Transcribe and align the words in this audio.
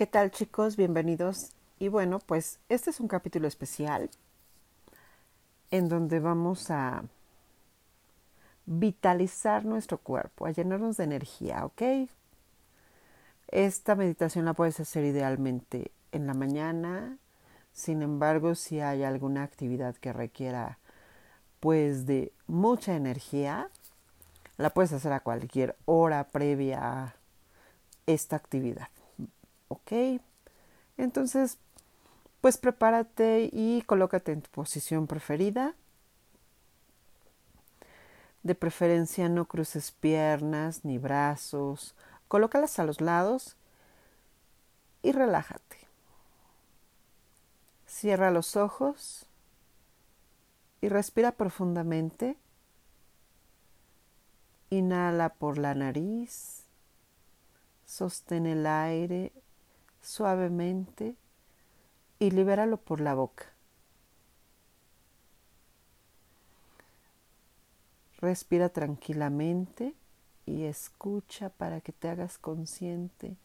¿Qué 0.00 0.06
tal 0.06 0.30
chicos? 0.30 0.76
Bienvenidos. 0.76 1.52
Y 1.78 1.88
bueno, 1.88 2.20
pues 2.20 2.58
este 2.70 2.88
es 2.88 3.00
un 3.00 3.06
capítulo 3.06 3.46
especial 3.46 4.08
en 5.70 5.90
donde 5.90 6.20
vamos 6.20 6.70
a 6.70 7.04
vitalizar 8.64 9.66
nuestro 9.66 9.98
cuerpo, 9.98 10.46
a 10.46 10.52
llenarnos 10.52 10.96
de 10.96 11.04
energía, 11.04 11.66
¿ok? 11.66 11.82
Esta 13.48 13.94
meditación 13.94 14.46
la 14.46 14.54
puedes 14.54 14.80
hacer 14.80 15.04
idealmente 15.04 15.90
en 16.12 16.26
la 16.26 16.32
mañana, 16.32 17.18
sin 17.74 18.00
embargo, 18.00 18.54
si 18.54 18.80
hay 18.80 19.02
alguna 19.02 19.42
actividad 19.42 19.96
que 19.96 20.14
requiera 20.14 20.78
pues 21.60 22.06
de 22.06 22.32
mucha 22.46 22.96
energía, 22.96 23.68
la 24.56 24.70
puedes 24.70 24.94
hacer 24.94 25.12
a 25.12 25.20
cualquier 25.20 25.76
hora 25.84 26.26
previa 26.28 26.78
a 26.80 27.14
esta 28.06 28.36
actividad. 28.36 28.88
¿Ok? 29.70 29.92
Entonces, 30.96 31.58
pues 32.40 32.58
prepárate 32.58 33.48
y 33.52 33.82
colócate 33.82 34.32
en 34.32 34.42
tu 34.42 34.50
posición 34.50 35.06
preferida. 35.06 35.76
De 38.42 38.56
preferencia 38.56 39.28
no 39.28 39.44
cruces 39.44 39.92
piernas 39.92 40.84
ni 40.84 40.98
brazos, 40.98 41.94
colócalas 42.26 42.80
a 42.80 42.84
los 42.84 43.00
lados 43.00 43.56
y 45.02 45.12
relájate. 45.12 45.78
Cierra 47.86 48.32
los 48.32 48.56
ojos 48.56 49.26
y 50.80 50.88
respira 50.88 51.30
profundamente. 51.30 52.36
Inhala 54.70 55.28
por 55.34 55.58
la 55.58 55.76
nariz, 55.76 56.64
sostén 57.84 58.46
el 58.46 58.66
aire 58.66 59.32
suavemente 60.00 61.16
y 62.18 62.30
libéralo 62.30 62.76
por 62.76 63.00
la 63.00 63.14
boca. 63.14 63.46
Respira 68.18 68.68
tranquilamente 68.68 69.94
y 70.44 70.64
escucha 70.64 71.48
para 71.48 71.80
que 71.80 71.92
te 71.92 72.08
hagas 72.08 72.36
consciente 72.36 73.36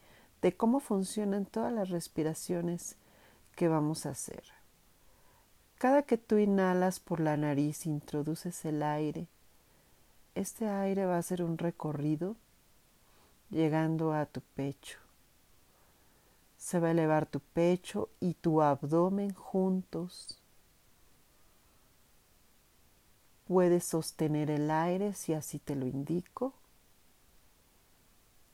de 0.42 0.54
cómo 0.54 0.80
funcionan 0.80 1.46
todas 1.46 1.72
las 1.72 1.88
respiraciones 1.88 2.96
que 3.54 3.68
vamos 3.68 4.04
a 4.04 4.10
hacer. 4.10 4.44
Cada 5.78 6.02
que 6.02 6.18
tú 6.18 6.38
inhalas 6.38 7.00
por 7.00 7.20
la 7.20 7.36
nariz, 7.36 7.86
introduces 7.86 8.64
el 8.64 8.82
aire. 8.82 9.28
Este 10.34 10.68
aire 10.68 11.06
va 11.06 11.16
a 11.16 11.20
hacer 11.20 11.42
un 11.42 11.56
recorrido 11.56 12.36
llegando 13.50 14.12
a 14.12 14.26
tu 14.26 14.40
pecho. 14.40 15.05
Se 16.66 16.80
va 16.80 16.88
a 16.88 16.90
elevar 16.90 17.26
tu 17.26 17.38
pecho 17.38 18.08
y 18.18 18.34
tu 18.34 18.60
abdomen 18.60 19.32
juntos. 19.32 20.42
Puedes 23.46 23.84
sostener 23.84 24.50
el 24.50 24.68
aire 24.72 25.14
si 25.14 25.32
así 25.32 25.60
te 25.60 25.76
lo 25.76 25.86
indico. 25.86 26.54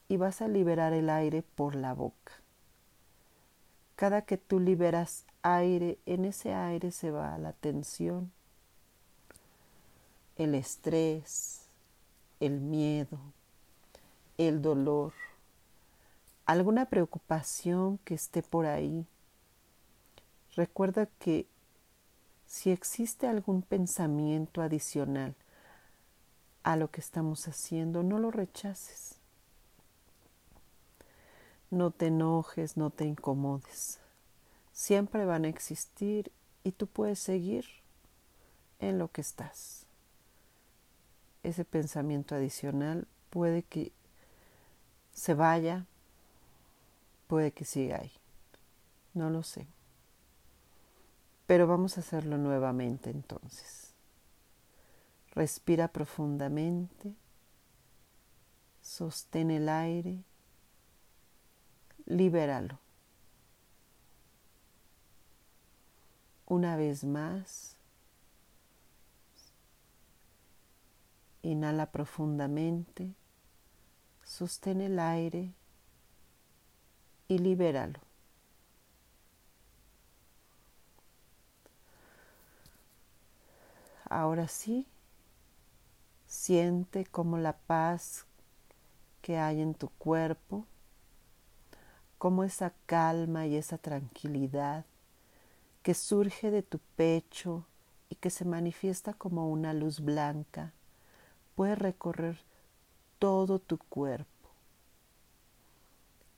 Y 0.08 0.18
vas 0.18 0.42
a 0.42 0.48
liberar 0.48 0.92
el 0.92 1.08
aire 1.08 1.40
por 1.40 1.74
la 1.74 1.94
boca. 1.94 2.34
Cada 3.96 4.20
que 4.20 4.36
tú 4.36 4.60
liberas 4.60 5.24
aire, 5.40 5.98
en 6.04 6.26
ese 6.26 6.52
aire 6.52 6.90
se 6.90 7.10
va 7.10 7.38
la 7.38 7.54
tensión, 7.54 8.30
el 10.36 10.54
estrés, 10.54 11.62
el 12.40 12.60
miedo, 12.60 13.18
el 14.36 14.60
dolor 14.60 15.14
alguna 16.46 16.86
preocupación 16.86 17.98
que 17.98 18.14
esté 18.14 18.42
por 18.42 18.66
ahí. 18.66 19.06
Recuerda 20.54 21.06
que 21.06 21.46
si 22.46 22.70
existe 22.70 23.26
algún 23.26 23.62
pensamiento 23.62 24.60
adicional 24.60 25.34
a 26.62 26.76
lo 26.76 26.90
que 26.90 27.00
estamos 27.00 27.48
haciendo, 27.48 28.02
no 28.02 28.18
lo 28.18 28.30
rechaces. 28.30 29.16
No 31.70 31.90
te 31.90 32.08
enojes, 32.08 32.76
no 32.76 32.90
te 32.90 33.06
incomodes. 33.06 33.98
Siempre 34.72 35.24
van 35.24 35.44
a 35.44 35.48
existir 35.48 36.30
y 36.64 36.72
tú 36.72 36.86
puedes 36.86 37.18
seguir 37.18 37.64
en 38.78 38.98
lo 38.98 39.08
que 39.08 39.22
estás. 39.22 39.86
Ese 41.42 41.64
pensamiento 41.64 42.34
adicional 42.34 43.06
puede 43.30 43.62
que 43.62 43.92
se 45.12 45.34
vaya, 45.34 45.86
puede 47.32 47.50
que 47.50 47.64
siga 47.64 47.98
ahí. 47.98 48.12
No 49.14 49.30
lo 49.30 49.42
sé. 49.42 49.66
Pero 51.46 51.66
vamos 51.66 51.96
a 51.96 52.00
hacerlo 52.00 52.36
nuevamente 52.36 53.08
entonces. 53.08 53.94
Respira 55.30 55.88
profundamente. 55.88 57.14
Sostén 58.82 59.50
el 59.50 59.70
aire. 59.70 60.22
Libéralo. 62.04 62.78
Una 66.44 66.76
vez 66.76 67.02
más. 67.02 67.78
Inhala 71.40 71.90
profundamente. 71.92 73.14
Sostén 74.22 74.82
el 74.82 74.98
aire 74.98 75.54
y 77.32 77.38
libéralo. 77.38 77.98
Ahora 84.08 84.46
sí, 84.46 84.86
siente 86.26 87.06
como 87.06 87.38
la 87.38 87.54
paz 87.56 88.26
que 89.22 89.38
hay 89.38 89.62
en 89.62 89.74
tu 89.74 89.88
cuerpo, 89.88 90.66
como 92.18 92.44
esa 92.44 92.74
calma 92.86 93.46
y 93.46 93.56
esa 93.56 93.78
tranquilidad 93.78 94.84
que 95.82 95.94
surge 95.94 96.50
de 96.50 96.62
tu 96.62 96.78
pecho 96.96 97.64
y 98.10 98.16
que 98.16 98.30
se 98.30 98.44
manifiesta 98.44 99.14
como 99.14 99.50
una 99.50 99.72
luz 99.72 100.00
blanca, 100.00 100.72
puede 101.56 101.74
recorrer 101.74 102.38
todo 103.18 103.58
tu 103.58 103.78
cuerpo. 103.78 104.31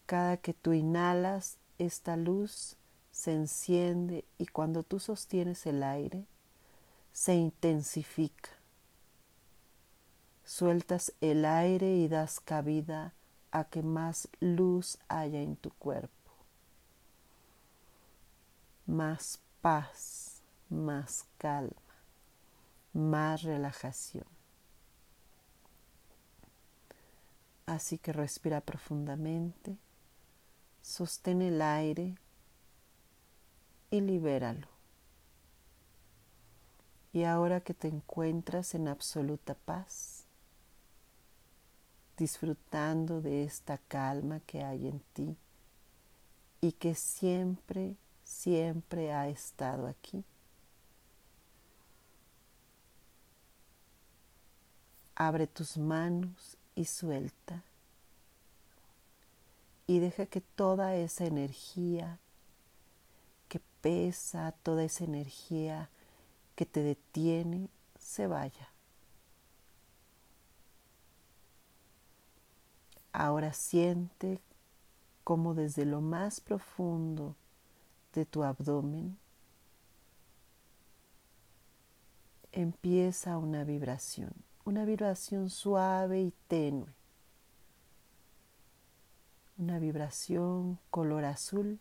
Cada 0.06 0.37
que 0.37 0.53
tú 0.53 0.72
inhalas, 0.72 1.59
esta 1.78 2.16
luz 2.16 2.76
se 3.10 3.32
enciende 3.32 4.25
y 4.38 4.47
cuando 4.47 4.82
tú 4.82 4.98
sostienes 4.98 5.66
el 5.66 5.82
aire, 5.82 6.26
se 7.12 7.34
intensifica. 7.34 8.50
Sueltas 10.44 11.15
el 11.20 11.44
aire 11.44 11.97
y 11.97 12.09
das 12.09 12.41
cabida 12.41 13.15
a 13.50 13.65
que 13.65 13.82
más 13.82 14.28
luz 14.41 14.98
haya 15.09 15.41
en 15.41 15.56
tu 15.56 15.70
cuerpo. 15.70 16.10
Más 18.86 19.41
paz, 19.62 20.42
más 20.69 21.25
calma, 21.38 21.72
más 22.92 23.42
relajación. 23.42 24.26
Así 27.65 27.97
que 27.97 28.12
respira 28.12 28.60
profundamente 28.60 29.78
Sostén 30.94 31.43
el 31.43 31.60
aire 31.60 32.15
y 33.91 34.00
libéralo. 34.00 34.69
Y 37.12 37.25
ahora 37.25 37.60
que 37.60 37.75
te 37.75 37.88
encuentras 37.88 38.77
en 38.77 38.87
absoluta 38.87 39.54
paz, 39.54 40.25
disfrutando 42.16 43.21
de 43.21 43.43
esta 43.43 43.78
calma 43.78 44.38
que 44.47 44.62
hay 44.62 44.87
en 44.87 45.00
ti 45.15 45.37
y 46.60 46.71
que 46.71 46.95
siempre, 46.95 47.97
siempre 48.22 49.13
ha 49.13 49.27
estado 49.27 49.89
aquí. 49.89 50.22
Abre 55.16 55.48
tus 55.48 55.77
manos 55.77 56.57
y 56.77 56.84
suelta 56.84 57.65
y 59.86 59.98
deja 59.98 60.27
que 60.27 60.41
toda 60.41 60.97
esa 60.97 61.27
energía 61.27 62.19
que 63.48 63.60
pesa, 63.81 64.53
toda 64.63 64.84
esa 64.84 65.04
energía 65.04 65.91
que 66.54 66.66
te 66.66 66.83
detiene, 66.83 67.69
se 67.98 68.27
vaya. 68.27 68.69
Ahora 73.13 73.53
siente 73.53 74.41
como 75.22 75.54
desde 75.54 75.84
lo 75.84 76.01
más 76.01 76.41
profundo 76.41 77.36
de 78.13 78.25
tu 78.25 78.45
abdomen 78.45 79.16
empieza 82.53 83.39
una 83.39 83.65
vibración, 83.65 84.33
una 84.65 84.84
vibración 84.84 85.51
suave 85.51 86.22
y 86.22 86.33
tenue 86.48 87.03
una 89.56 89.78
vibración 89.78 90.78
color 90.91 91.24
azul. 91.24 91.78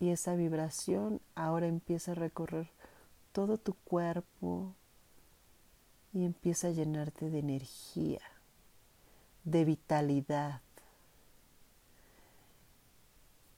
Y 0.00 0.10
esa 0.10 0.34
vibración 0.34 1.20
ahora 1.34 1.66
empieza 1.66 2.12
a 2.12 2.14
recorrer 2.14 2.70
todo 3.32 3.56
tu 3.56 3.74
cuerpo 3.74 4.74
y 6.12 6.24
empieza 6.24 6.68
a 6.68 6.72
llenarte 6.72 7.30
de 7.30 7.40
energía, 7.40 8.20
de 9.44 9.64
vitalidad. 9.64 10.60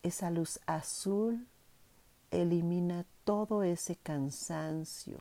Esa 0.03 0.31
luz 0.31 0.61
azul 0.65 1.47
elimina 2.31 3.05
todo 3.25 3.63
ese 3.63 3.97
cansancio, 3.97 5.21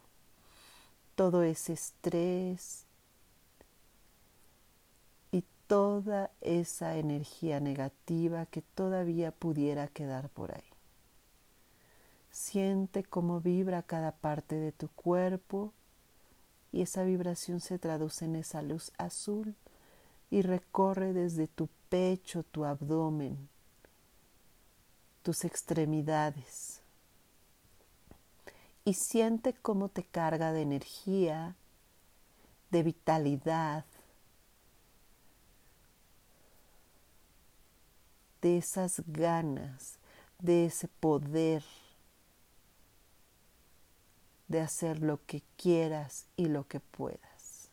todo 1.16 1.44
ese 1.44 1.74
estrés 1.74 2.86
toda 5.70 6.32
esa 6.42 6.98
energía 6.98 7.60
negativa 7.60 8.48
que 8.48 8.64
todavía 8.64 9.32
pudiera 9.32 9.88
quedar 9.88 10.30
por 10.30 10.52
ahí. 10.52 10.64
Siente 12.32 13.04
cómo 13.04 13.40
vibra 13.40 13.84
cada 13.84 14.14
parte 14.14 14.56
de 14.56 14.72
tu 14.72 14.88
cuerpo 14.90 15.72
y 16.72 16.82
esa 16.82 17.04
vibración 17.04 17.60
se 17.60 17.78
traduce 17.78 18.26
en 18.26 18.36
esa 18.38 18.64
luz 18.64 18.92
azul 18.98 19.54
y 20.32 20.42
recorre 20.42 21.14
desde 21.14 21.48
tu 21.48 21.70
pecho, 21.90 22.42
tu 22.42 22.66
abdomen, 22.66 23.48
tus 25.22 25.46
extremidades. 25.46 26.82
Y 28.86 28.96
siente 28.96 29.54
cómo 29.54 29.90
te 29.90 30.02
carga 30.02 30.52
de 30.52 30.64
energía, 30.64 31.56
de 32.72 32.82
vitalidad, 32.82 33.86
de 38.50 38.58
esas 38.58 39.04
ganas, 39.06 40.00
de 40.40 40.66
ese 40.66 40.88
poder 40.88 41.64
de 44.48 44.60
hacer 44.60 45.04
lo 45.04 45.24
que 45.28 45.44
quieras 45.56 46.26
y 46.36 46.48
lo 46.48 46.68
que 46.68 46.80
puedas. 46.80 47.70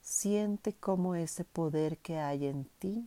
Siente 0.00 0.72
cómo 0.72 1.14
ese 1.14 1.44
poder 1.44 1.98
que 1.98 2.18
hay 2.18 2.46
en 2.46 2.64
ti 2.78 3.06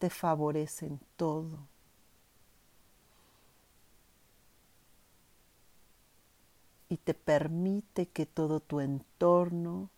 te 0.00 0.10
favorece 0.10 0.86
en 0.86 1.00
todo. 1.16 1.68
Y 6.88 6.96
te 6.96 7.14
permite 7.14 8.08
que 8.08 8.26
todo 8.26 8.58
tu 8.58 8.80
entorno 8.80 9.90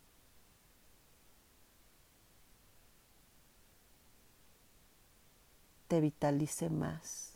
te 5.88 6.00
vitalice 6.00 6.70
más 6.70 7.29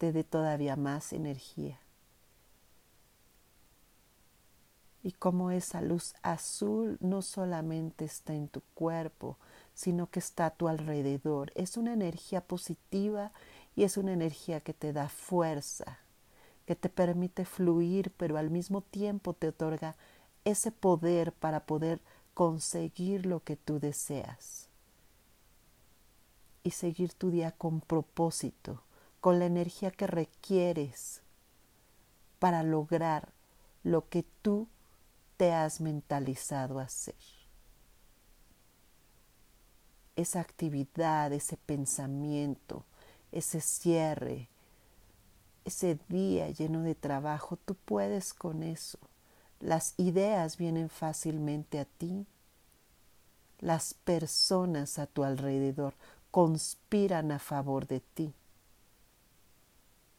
te 0.00 0.12
dé 0.12 0.24
todavía 0.24 0.76
más 0.76 1.12
energía. 1.12 1.78
Y 5.02 5.12
como 5.12 5.50
esa 5.50 5.82
luz 5.82 6.14
azul 6.22 6.96
no 7.00 7.20
solamente 7.20 8.06
está 8.06 8.32
en 8.32 8.48
tu 8.48 8.62
cuerpo, 8.72 9.36
sino 9.74 10.06
que 10.06 10.18
está 10.18 10.46
a 10.46 10.50
tu 10.52 10.68
alrededor. 10.68 11.52
Es 11.54 11.76
una 11.76 11.92
energía 11.92 12.40
positiva 12.40 13.30
y 13.76 13.84
es 13.84 13.98
una 13.98 14.14
energía 14.14 14.62
que 14.62 14.72
te 14.72 14.94
da 14.94 15.10
fuerza, 15.10 15.98
que 16.64 16.76
te 16.76 16.88
permite 16.88 17.44
fluir, 17.44 18.10
pero 18.16 18.38
al 18.38 18.48
mismo 18.48 18.80
tiempo 18.80 19.34
te 19.34 19.48
otorga 19.48 19.96
ese 20.46 20.72
poder 20.72 21.32
para 21.32 21.66
poder 21.66 22.00
conseguir 22.32 23.26
lo 23.26 23.44
que 23.44 23.56
tú 23.56 23.80
deseas 23.80 24.69
y 26.62 26.70
seguir 26.72 27.14
tu 27.14 27.30
día 27.30 27.52
con 27.52 27.80
propósito, 27.80 28.82
con 29.20 29.38
la 29.38 29.46
energía 29.46 29.90
que 29.90 30.06
requieres 30.06 31.22
para 32.38 32.62
lograr 32.62 33.32
lo 33.82 34.08
que 34.08 34.24
tú 34.42 34.68
te 35.36 35.52
has 35.52 35.80
mentalizado 35.80 36.80
hacer. 36.80 37.14
Esa 40.16 40.40
actividad, 40.40 41.32
ese 41.32 41.56
pensamiento, 41.56 42.84
ese 43.32 43.60
cierre, 43.60 44.48
ese 45.64 45.98
día 46.08 46.50
lleno 46.50 46.82
de 46.82 46.94
trabajo, 46.94 47.56
tú 47.56 47.74
puedes 47.74 48.34
con 48.34 48.62
eso. 48.62 48.98
Las 49.60 49.94
ideas 49.98 50.56
vienen 50.56 50.88
fácilmente 50.88 51.78
a 51.78 51.84
ti. 51.84 52.26
Las 53.60 53.94
personas 53.94 54.98
a 54.98 55.06
tu 55.06 55.22
alrededor 55.22 55.94
conspiran 56.30 57.32
a 57.32 57.38
favor 57.38 57.86
de 57.86 58.00
ti 58.00 58.32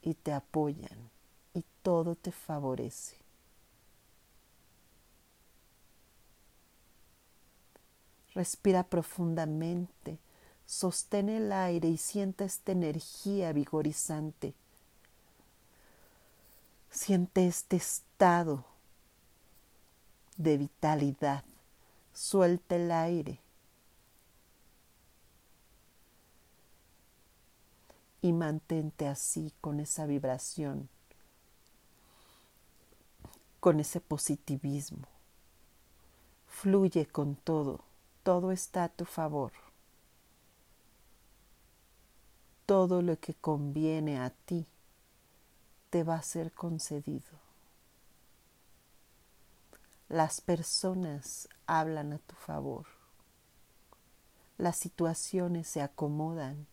y 0.02 0.14
te 0.14 0.34
apoyan 0.34 1.10
y 1.54 1.64
todo 1.82 2.16
te 2.16 2.32
favorece. 2.32 3.18
Respira 8.34 8.84
profundamente, 8.84 10.18
sostén 10.66 11.30
el 11.30 11.52
aire 11.52 11.90
y 11.90 11.98
siente 11.98 12.46
esta 12.46 12.72
energía 12.72 13.52
vigorizante. 13.52 14.54
Siente 16.90 17.48
este 17.48 17.76
estado 17.78 18.66
de 20.38 20.58
vitalidad. 20.58 21.44
Suelta 22.14 22.76
el 22.76 22.92
aire 22.92 23.40
y 28.22 28.34
mantente 28.34 29.08
así 29.08 29.54
con 29.62 29.80
esa 29.80 30.06
vibración, 30.06 30.90
con 33.60 33.80
ese 33.80 34.00
positivismo. 34.00 35.08
Fluye 36.48 37.08
con 37.08 37.36
todo, 37.36 37.82
todo 38.24 38.52
está 38.52 38.84
a 38.84 38.90
tu 38.90 39.06
favor. 39.06 39.52
Todo 42.68 43.02
lo 43.02 43.20
que 43.20 43.34
conviene 43.34 44.20
a 44.20 44.30
ti 44.30 44.68
te 45.90 46.04
va 46.04 46.16
a 46.16 46.22
ser 46.22 46.54
concedido. 46.54 47.42
Las 50.08 50.42
personas 50.42 51.50
hablan 51.66 52.14
a 52.14 52.18
tu 52.20 52.36
favor. 52.36 52.86
Las 54.58 54.78
situaciones 54.78 55.68
se 55.68 55.82
acomodan 55.82 56.68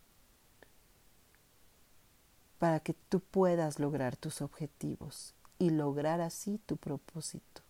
para 2.58 2.80
que 2.80 2.94
tú 2.94 3.20
puedas 3.20 3.78
lograr 3.78 4.16
tus 4.16 4.42
objetivos 4.42 5.34
y 5.58 5.70
lograr 5.70 6.20
así 6.20 6.60
tu 6.66 6.76
propósito. 6.76 7.62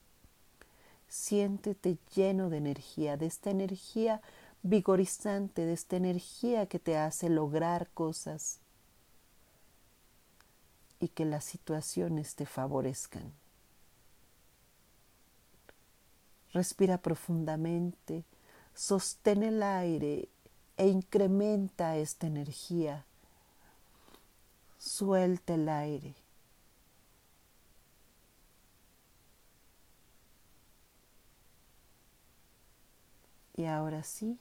Siéntete 1.09 1.99
lleno 2.15 2.51
de 2.51 2.59
energía, 2.59 3.17
de 3.17 3.27
esta 3.27 3.51
energía 3.51 4.21
vigorizante, 4.63 5.65
de 5.65 5.73
esta 5.73 5.97
energía 5.97 6.67
que 6.67 6.79
te 6.79 6.97
hace 6.97 7.29
lograr 7.29 7.89
cosas 7.95 8.61
y 11.01 11.09
que 11.09 11.25
las 11.25 11.45
situaciones 11.45 12.35
te 12.35 12.45
favorezcan. 12.45 13.33
Respira 16.53 16.99
profundamente, 16.99 18.25
sostén 18.75 19.43
el 19.43 19.63
aire 19.63 20.29
e 20.77 20.89
incrementa 20.89 21.97
esta 21.97 22.27
energía 22.27 23.05
Suelta 24.79 25.55
el 25.55 25.69
aire. 25.69 26.15
Y 33.57 33.65
ahora 33.65 34.05
sí, 34.05 34.39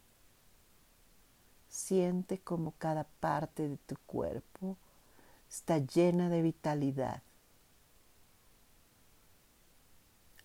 siente 1.70 2.39
como 2.39 2.74
cada 2.77 3.06
parte 3.20 3.67
de 3.67 3.77
tu 3.77 3.96
cuerpo 4.06 4.77
está 5.50 5.79
llena 5.79 6.29
de 6.29 6.41
vitalidad. 6.41 7.24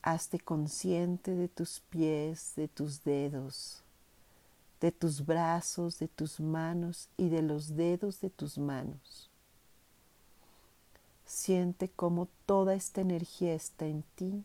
Hazte 0.00 0.40
consciente 0.40 1.34
de 1.34 1.48
tus 1.48 1.80
pies, 1.80 2.54
de 2.56 2.66
tus 2.68 3.04
dedos, 3.04 3.82
de 4.80 4.90
tus 4.90 5.24
brazos, 5.24 5.98
de 5.98 6.08
tus 6.08 6.40
manos 6.40 7.08
y 7.16 7.28
de 7.28 7.42
los 7.42 7.76
dedos 7.76 8.20
de 8.20 8.30
tus 8.30 8.56
manos. 8.56 9.31
Siente 11.34 11.88
cómo 11.88 12.28
toda 12.44 12.74
esta 12.74 13.00
energía 13.00 13.54
está 13.54 13.86
en 13.86 14.02
ti 14.16 14.44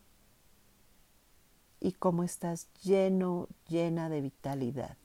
y 1.81 1.91
cómo 1.91 2.23
estás 2.23 2.69
lleno, 2.81 3.49
llena 3.67 4.07
de 4.07 4.21
vitalidad. 4.21 4.95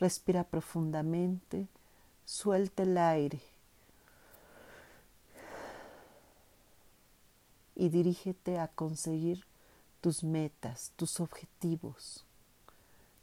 Respira 0.00 0.44
profundamente, 0.44 1.68
suelta 2.24 2.84
el 2.84 2.96
aire 2.96 3.42
y 7.76 7.90
dirígete 7.90 8.58
a 8.58 8.68
conseguir 8.68 9.44
tus 10.00 10.24
metas, 10.24 10.90
tus 10.96 11.20
objetivos, 11.20 12.24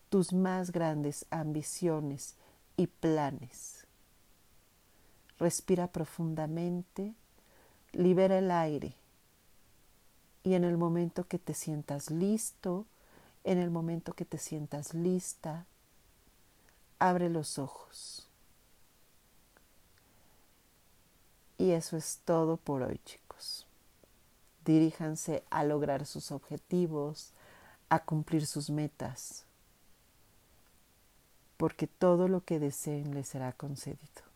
tus 0.10 0.34
más 0.34 0.72
grandes 0.72 1.26
ambiciones 1.32 2.36
y 2.78 2.86
planes. 2.86 3.81
Respira 5.42 5.88
profundamente, 5.88 7.16
libera 7.94 8.38
el 8.38 8.52
aire 8.52 8.94
y 10.44 10.54
en 10.54 10.64
el 10.64 10.78
momento 10.78 11.28
que 11.28 11.40
te 11.40 11.56
sientas 11.56 12.12
listo, 12.12 12.86
en 13.44 13.58
el 13.58 13.72
momento 13.72 14.14
que 14.14 14.24
te 14.24 14.38
sientas 14.38 14.94
lista, 14.94 15.66
abre 17.00 17.28
los 17.28 17.58
ojos. 17.58 18.28
Y 21.58 21.72
eso 21.72 21.98
es 21.98 22.20
todo 22.24 22.58
por 22.58 22.84
hoy, 22.84 23.02
chicos. 23.04 23.66
Diríjanse 24.64 25.44
a 25.50 25.64
lograr 25.64 26.06
sus 26.06 26.32
objetivos, 26.32 27.34
a 27.90 28.04
cumplir 28.04 28.46
sus 28.46 28.70
metas, 28.70 29.46
porque 31.58 31.88
todo 31.88 32.28
lo 32.28 32.46
que 32.46 32.60
deseen 32.60 33.16
les 33.16 33.30
será 33.30 33.54
concedido. 33.54 34.31